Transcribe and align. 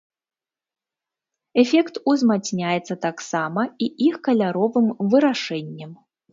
Эфект 1.63 1.99
узмацняецца 2.13 2.93
таксама 3.05 3.61
і 3.85 3.93
іх 4.09 4.19
каляровым 4.31 4.93
вырашэннем. 5.15 5.91